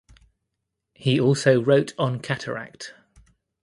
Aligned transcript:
He 0.95 1.19
also 1.19 1.61
wrote 1.63 1.93
on 1.99 2.21
cataract. 2.21 2.95